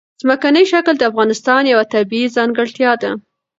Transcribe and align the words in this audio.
ځمکنی 0.21 0.63
شکل 0.71 0.95
د 0.97 1.03
افغانستان 1.11 1.61
یوه 1.73 1.85
طبیعي 1.93 2.27
ځانګړتیا 2.35 2.91
ده. 3.01 3.11